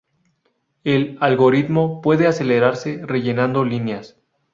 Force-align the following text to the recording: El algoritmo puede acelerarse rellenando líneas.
El 0.83 1.15
algoritmo 1.21 2.01
puede 2.01 2.25
acelerarse 2.25 3.05
rellenando 3.05 3.63
líneas. 3.63 4.17